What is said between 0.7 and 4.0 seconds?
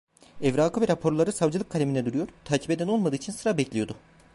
ve raporları savcılık kaleminde duruyor, takip eden olmadığı için sıra bekliyordu.